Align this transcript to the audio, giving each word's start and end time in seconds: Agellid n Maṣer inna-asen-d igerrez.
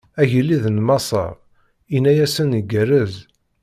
Agellid 0.21 0.65
n 0.69 0.77
Maṣer 0.87 1.33
inna-asen-d 1.95 2.53
igerrez. 2.59 3.15